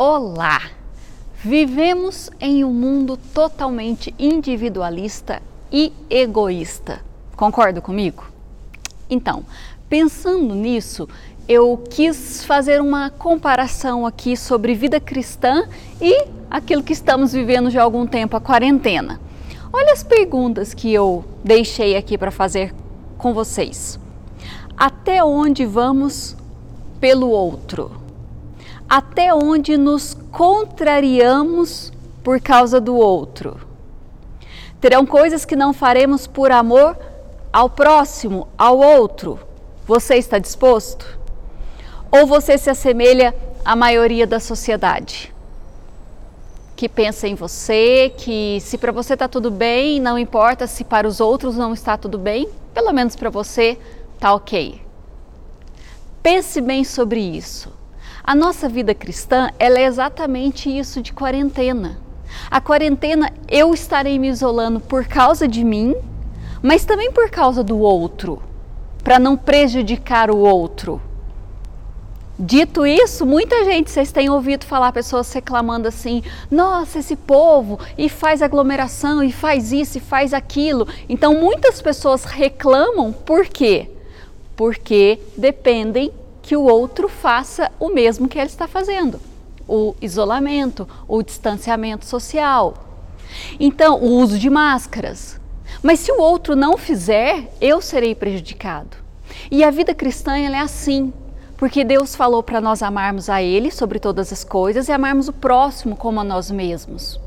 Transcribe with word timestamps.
Olá! 0.00 0.62
Vivemos 1.42 2.30
em 2.40 2.62
um 2.62 2.72
mundo 2.72 3.16
totalmente 3.16 4.14
individualista 4.16 5.42
e 5.72 5.92
egoísta. 6.08 7.00
Concorda 7.34 7.80
comigo? 7.80 8.24
Então, 9.10 9.42
pensando 9.88 10.54
nisso, 10.54 11.08
eu 11.48 11.82
quis 11.90 12.44
fazer 12.44 12.80
uma 12.80 13.10
comparação 13.10 14.06
aqui 14.06 14.36
sobre 14.36 14.72
vida 14.72 15.00
cristã 15.00 15.66
e 16.00 16.28
aquilo 16.48 16.84
que 16.84 16.92
estamos 16.92 17.32
vivendo 17.32 17.68
já 17.68 17.80
há 17.80 17.82
algum 17.82 18.06
tempo, 18.06 18.36
a 18.36 18.40
quarentena. 18.40 19.20
Olha 19.72 19.92
as 19.92 20.04
perguntas 20.04 20.72
que 20.72 20.94
eu 20.94 21.24
deixei 21.42 21.96
aqui 21.96 22.16
para 22.16 22.30
fazer 22.30 22.72
com 23.16 23.34
vocês. 23.34 23.98
Até 24.76 25.24
onde 25.24 25.66
vamos 25.66 26.36
pelo 27.00 27.30
outro? 27.30 28.06
Até 28.88 29.34
onde 29.34 29.76
nos 29.76 30.14
contrariamos 30.32 31.92
por 32.24 32.40
causa 32.40 32.80
do 32.80 32.96
outro? 32.96 33.60
Terão 34.80 35.04
coisas 35.04 35.44
que 35.44 35.54
não 35.54 35.74
faremos 35.74 36.26
por 36.26 36.50
amor 36.50 36.96
ao 37.52 37.68
próximo, 37.68 38.48
ao 38.56 38.78
outro. 38.78 39.38
Você 39.86 40.14
está 40.14 40.38
disposto? 40.38 41.18
Ou 42.10 42.26
você 42.26 42.56
se 42.56 42.70
assemelha 42.70 43.34
à 43.62 43.76
maioria 43.76 44.26
da 44.26 44.40
sociedade? 44.40 45.34
Que 46.74 46.88
pensa 46.88 47.28
em 47.28 47.34
você, 47.34 48.10
que 48.16 48.58
se 48.62 48.78
para 48.78 48.90
você 48.90 49.12
está 49.12 49.28
tudo 49.28 49.50
bem, 49.50 50.00
não 50.00 50.18
importa 50.18 50.66
se 50.66 50.82
para 50.82 51.06
os 51.06 51.20
outros 51.20 51.56
não 51.56 51.74
está 51.74 51.98
tudo 51.98 52.16
bem, 52.16 52.48
pelo 52.72 52.92
menos 52.94 53.14
para 53.14 53.28
você 53.28 53.78
está 54.14 54.32
ok. 54.32 54.80
Pense 56.22 56.58
bem 56.62 56.84
sobre 56.84 57.20
isso. 57.20 57.77
A 58.28 58.34
nossa 58.34 58.68
vida 58.68 58.94
cristã 58.94 59.48
ela 59.58 59.78
é 59.78 59.84
exatamente 59.84 60.68
isso 60.68 61.00
de 61.00 61.14
quarentena. 61.14 61.98
A 62.50 62.60
quarentena 62.60 63.32
eu 63.48 63.72
estarei 63.72 64.18
me 64.18 64.28
isolando 64.28 64.80
por 64.80 65.06
causa 65.06 65.48
de 65.48 65.64
mim, 65.64 65.96
mas 66.60 66.84
também 66.84 67.10
por 67.10 67.30
causa 67.30 67.64
do 67.64 67.78
outro, 67.78 68.42
para 69.02 69.18
não 69.18 69.34
prejudicar 69.34 70.30
o 70.30 70.36
outro. 70.36 71.00
Dito 72.38 72.86
isso, 72.86 73.24
muita 73.24 73.64
gente, 73.64 73.90
vocês 73.90 74.12
têm 74.12 74.28
ouvido 74.28 74.66
falar 74.66 74.92
pessoas 74.92 75.32
reclamando 75.32 75.88
assim: 75.88 76.22
nossa, 76.50 76.98
esse 76.98 77.16
povo, 77.16 77.80
e 77.96 78.10
faz 78.10 78.42
aglomeração, 78.42 79.22
e 79.22 79.32
faz 79.32 79.72
isso, 79.72 79.96
e 79.96 80.02
faz 80.02 80.34
aquilo. 80.34 80.86
Então, 81.08 81.32
muitas 81.40 81.80
pessoas 81.80 82.24
reclamam 82.24 83.10
por 83.10 83.46
quê? 83.46 83.90
Porque 84.54 85.18
dependem 85.34 86.12
que 86.48 86.56
o 86.56 86.62
outro 86.62 87.10
faça 87.10 87.70
o 87.78 87.90
mesmo 87.90 88.26
que 88.26 88.38
ele 88.38 88.46
está 88.46 88.66
fazendo, 88.66 89.20
o 89.68 89.94
isolamento, 90.00 90.88
o 91.06 91.22
distanciamento 91.22 92.06
social. 92.06 92.72
Então, 93.60 94.00
o 94.00 94.12
uso 94.12 94.38
de 94.38 94.48
máscaras. 94.48 95.38
Mas 95.82 96.00
se 96.00 96.10
o 96.10 96.18
outro 96.18 96.56
não 96.56 96.78
fizer, 96.78 97.52
eu 97.60 97.82
serei 97.82 98.14
prejudicado. 98.14 98.96
E 99.50 99.62
a 99.62 99.70
vida 99.70 99.94
cristã 99.94 100.38
é 100.38 100.58
assim, 100.58 101.12
porque 101.58 101.84
Deus 101.84 102.16
falou 102.16 102.42
para 102.42 102.62
nós 102.62 102.82
amarmos 102.82 103.28
a 103.28 103.42
Ele 103.42 103.70
sobre 103.70 103.98
todas 103.98 104.32
as 104.32 104.42
coisas 104.42 104.88
e 104.88 104.92
amarmos 104.92 105.28
o 105.28 105.34
próximo 105.34 105.96
como 105.96 106.18
a 106.20 106.24
nós 106.24 106.50
mesmos. 106.50 107.20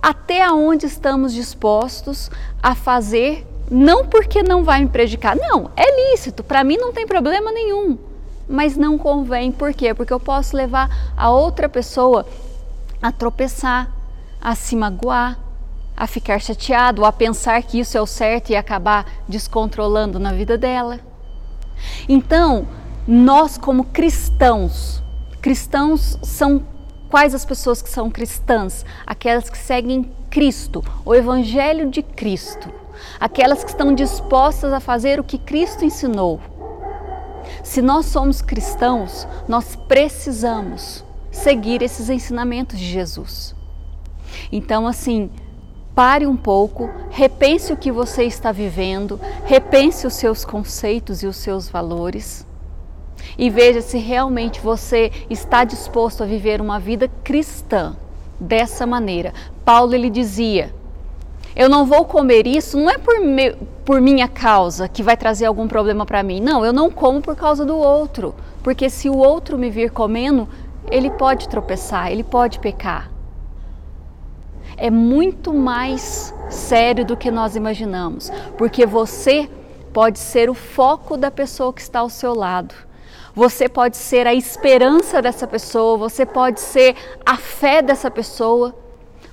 Até 0.00 0.48
onde 0.48 0.86
estamos 0.86 1.34
dispostos 1.34 2.30
a 2.62 2.76
fazer, 2.76 3.44
não 3.68 4.06
porque 4.06 4.44
não 4.44 4.62
vai 4.62 4.82
me 4.82 4.88
prejudicar, 4.88 5.34
não, 5.34 5.72
é 5.76 6.12
lícito, 6.12 6.44
para 6.44 6.62
mim 6.62 6.76
não 6.76 6.92
tem 6.92 7.04
problema 7.04 7.50
nenhum 7.50 8.06
mas 8.48 8.76
não 8.76 8.96
convém. 8.96 9.52
Por 9.52 9.74
quê? 9.74 9.92
Porque 9.92 10.12
eu 10.12 10.20
posso 10.20 10.56
levar 10.56 11.12
a 11.16 11.30
outra 11.30 11.68
pessoa 11.68 12.26
a 13.02 13.12
tropeçar, 13.12 13.90
a 14.40 14.54
se 14.54 14.74
magoar, 14.74 15.38
a 15.96 16.06
ficar 16.06 16.40
chateado, 16.40 17.04
a 17.04 17.12
pensar 17.12 17.62
que 17.62 17.80
isso 17.80 17.98
é 17.98 18.00
o 18.00 18.06
certo 18.06 18.50
e 18.50 18.56
acabar 18.56 19.04
descontrolando 19.28 20.18
na 20.18 20.32
vida 20.32 20.56
dela. 20.56 21.00
Então, 22.08 22.66
nós 23.06 23.58
como 23.58 23.84
cristãos, 23.84 25.02
cristãos 25.40 26.18
são 26.22 26.62
quais 27.10 27.34
as 27.34 27.44
pessoas 27.44 27.82
que 27.82 27.88
são 27.88 28.10
cristãs? 28.10 28.84
Aquelas 29.06 29.48
que 29.50 29.58
seguem 29.58 30.10
Cristo, 30.30 30.84
o 31.04 31.14
evangelho 31.14 31.90
de 31.90 32.02
Cristo, 32.02 32.70
aquelas 33.18 33.64
que 33.64 33.70
estão 33.70 33.94
dispostas 33.94 34.72
a 34.72 34.80
fazer 34.80 35.18
o 35.18 35.24
que 35.24 35.38
Cristo 35.38 35.84
ensinou. 35.84 36.40
Se 37.68 37.82
nós 37.82 38.06
somos 38.06 38.40
cristãos, 38.40 39.28
nós 39.46 39.76
precisamos 39.76 41.04
seguir 41.30 41.82
esses 41.82 42.08
ensinamentos 42.08 42.78
de 42.78 42.86
Jesus. 42.86 43.54
Então, 44.50 44.88
assim, 44.88 45.30
pare 45.94 46.26
um 46.26 46.34
pouco, 46.34 46.88
repense 47.10 47.70
o 47.70 47.76
que 47.76 47.92
você 47.92 48.24
está 48.24 48.52
vivendo, 48.52 49.20
repense 49.44 50.06
os 50.06 50.14
seus 50.14 50.46
conceitos 50.46 51.22
e 51.22 51.26
os 51.26 51.36
seus 51.36 51.68
valores 51.68 52.46
e 53.36 53.50
veja 53.50 53.82
se 53.82 53.98
realmente 53.98 54.60
você 54.60 55.12
está 55.28 55.62
disposto 55.62 56.22
a 56.22 56.26
viver 56.26 56.62
uma 56.62 56.80
vida 56.80 57.06
cristã 57.22 57.94
dessa 58.40 58.86
maneira. 58.86 59.34
Paulo 59.62 59.94
ele 59.94 60.08
dizia: 60.08 60.74
eu 61.58 61.68
não 61.68 61.84
vou 61.84 62.04
comer 62.04 62.46
isso, 62.46 62.78
não 62.78 62.88
é 62.88 62.96
por, 62.96 63.18
me, 63.18 63.52
por 63.84 64.00
minha 64.00 64.28
causa 64.28 64.86
que 64.86 65.02
vai 65.02 65.16
trazer 65.16 65.46
algum 65.46 65.66
problema 65.66 66.06
para 66.06 66.22
mim. 66.22 66.40
Não, 66.40 66.64
eu 66.64 66.72
não 66.72 66.88
como 66.88 67.20
por 67.20 67.34
causa 67.34 67.64
do 67.64 67.76
outro. 67.76 68.32
Porque 68.62 68.88
se 68.88 69.10
o 69.10 69.16
outro 69.16 69.58
me 69.58 69.68
vir 69.68 69.90
comendo, 69.90 70.48
ele 70.88 71.10
pode 71.10 71.48
tropeçar, 71.48 72.12
ele 72.12 72.22
pode 72.22 72.60
pecar. 72.60 73.10
É 74.76 74.88
muito 74.88 75.52
mais 75.52 76.32
sério 76.48 77.04
do 77.04 77.16
que 77.16 77.28
nós 77.28 77.56
imaginamos, 77.56 78.30
porque 78.56 78.86
você 78.86 79.50
pode 79.92 80.20
ser 80.20 80.48
o 80.48 80.54
foco 80.54 81.16
da 81.16 81.28
pessoa 81.28 81.72
que 81.72 81.80
está 81.80 81.98
ao 81.98 82.08
seu 82.08 82.34
lado. 82.34 82.72
Você 83.34 83.68
pode 83.68 83.96
ser 83.96 84.28
a 84.28 84.34
esperança 84.34 85.20
dessa 85.20 85.44
pessoa, 85.44 85.98
você 85.98 86.24
pode 86.24 86.60
ser 86.60 86.94
a 87.26 87.36
fé 87.36 87.82
dessa 87.82 88.08
pessoa. 88.08 88.72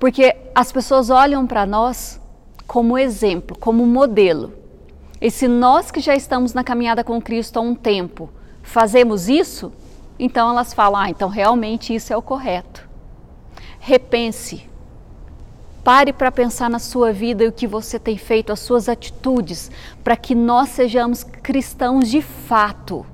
Porque 0.00 0.34
as 0.54 0.72
pessoas 0.72 1.10
olham 1.10 1.46
para 1.46 1.66
nós 1.66 2.18
como 2.66 2.96
exemplo, 2.96 3.56
como 3.58 3.86
modelo. 3.86 4.54
E 5.20 5.30
se 5.30 5.46
nós 5.46 5.90
que 5.90 6.00
já 6.00 6.16
estamos 6.16 6.54
na 6.54 6.64
caminhada 6.64 7.04
com 7.04 7.20
Cristo 7.20 7.58
há 7.58 7.62
um 7.62 7.74
tempo 7.74 8.30
fazemos 8.62 9.28
isso, 9.28 9.70
então 10.18 10.48
elas 10.48 10.72
falam: 10.72 11.02
ah, 11.02 11.10
então 11.10 11.28
realmente 11.28 11.94
isso 11.94 12.14
é 12.14 12.16
o 12.16 12.22
correto. 12.22 12.88
Repense. 13.78 14.68
Pare 15.84 16.12
para 16.12 16.32
pensar 16.32 16.70
na 16.70 16.78
sua 16.78 17.12
vida 17.12 17.44
e 17.44 17.48
o 17.48 17.52
que 17.52 17.66
você 17.66 17.98
tem 17.98 18.16
feito, 18.16 18.52
as 18.52 18.60
suas 18.60 18.88
atitudes, 18.88 19.70
para 20.02 20.16
que 20.16 20.34
nós 20.34 20.70
sejamos 20.70 21.24
cristãos 21.24 22.08
de 22.08 22.22
fato 22.22 23.04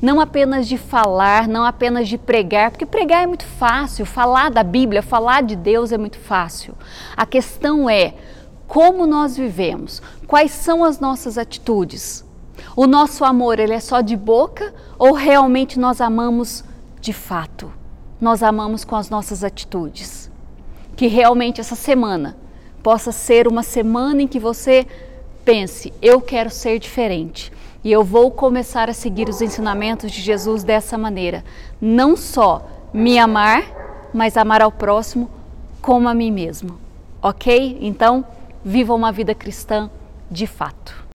não 0.00 0.20
apenas 0.20 0.66
de 0.66 0.78
falar, 0.78 1.46
não 1.46 1.64
apenas 1.64 2.08
de 2.08 2.16
pregar, 2.16 2.70
porque 2.70 2.86
pregar 2.86 3.24
é 3.24 3.26
muito 3.26 3.44
fácil, 3.44 4.06
falar 4.06 4.50
da 4.50 4.62
Bíblia, 4.62 5.02
falar 5.02 5.42
de 5.42 5.54
Deus 5.54 5.92
é 5.92 5.98
muito 5.98 6.18
fácil. 6.18 6.74
A 7.16 7.26
questão 7.26 7.88
é 7.88 8.14
como 8.66 9.06
nós 9.06 9.36
vivemos, 9.36 10.00
quais 10.26 10.52
são 10.52 10.84
as 10.84 10.98
nossas 11.00 11.36
atitudes. 11.36 12.24
O 12.74 12.86
nosso 12.86 13.24
amor, 13.24 13.58
ele 13.58 13.74
é 13.74 13.80
só 13.80 14.00
de 14.00 14.16
boca 14.16 14.72
ou 14.98 15.12
realmente 15.12 15.78
nós 15.78 16.00
amamos 16.00 16.64
de 17.00 17.12
fato? 17.12 17.72
Nós 18.20 18.42
amamos 18.42 18.84
com 18.84 18.96
as 18.96 19.10
nossas 19.10 19.42
atitudes. 19.44 20.30
Que 20.96 21.06
realmente 21.06 21.60
essa 21.60 21.74
semana 21.74 22.36
possa 22.82 23.12
ser 23.12 23.48
uma 23.48 23.62
semana 23.62 24.22
em 24.22 24.28
que 24.28 24.38
você 24.38 24.86
pense, 25.44 25.92
eu 26.00 26.20
quero 26.20 26.50
ser 26.50 26.78
diferente 26.78 27.50
e 27.82 27.90
eu 27.90 28.04
vou 28.04 28.30
começar 28.30 28.90
a 28.90 28.94
seguir 28.94 29.28
os 29.28 29.40
ensinamentos 29.40 30.10
de 30.10 30.20
Jesus 30.20 30.62
dessa 30.62 30.98
maneira. 30.98 31.44
Não 31.80 32.16
só 32.16 32.66
me 32.92 33.18
amar, 33.18 33.62
mas 34.12 34.36
amar 34.36 34.60
ao 34.60 34.72
próximo 34.72 35.30
como 35.80 36.08
a 36.08 36.14
mim 36.14 36.30
mesmo. 36.30 36.78
Ok? 37.22 37.78
Então, 37.80 38.24
viva 38.64 38.94
uma 38.94 39.10
vida 39.10 39.34
cristã 39.34 39.90
de 40.30 40.46
fato. 40.46 41.09